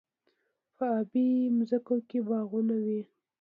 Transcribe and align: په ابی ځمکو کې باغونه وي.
په 0.75 0.85
ابی 0.99 1.27
ځمکو 1.69 1.95
کې 2.09 2.19
باغونه 2.27 2.75
وي. 2.85 3.01